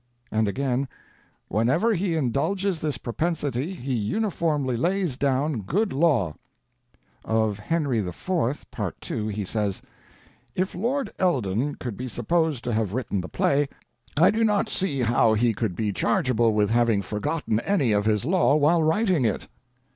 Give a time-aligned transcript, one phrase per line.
[0.31, 0.89] And again:
[1.47, 6.33] "Whenever he indulges this propensity he uniformly lays down good law."
[7.23, 9.83] Of "Henry IV.," Part 2, he says:
[10.55, 13.69] "If Lord Eldon could be supposed to have written the play,
[14.17, 18.25] I do not see how he could be chargeable with having forgotten any of his
[18.25, 19.47] law while writing it."